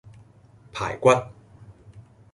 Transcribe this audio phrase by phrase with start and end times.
[0.73, 1.11] 排骨